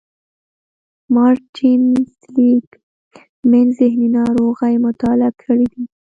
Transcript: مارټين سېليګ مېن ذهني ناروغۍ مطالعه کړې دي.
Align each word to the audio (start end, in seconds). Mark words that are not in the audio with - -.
مارټين 1.13 1.81
سېليګ 2.17 2.65
مېن 3.49 3.67
ذهني 3.79 4.07
ناروغۍ 4.17 4.75
مطالعه 4.85 5.31
کړې 5.41 5.67
دي. 5.73 5.83